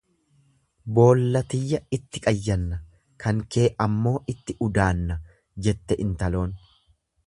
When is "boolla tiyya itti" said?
0.99-2.23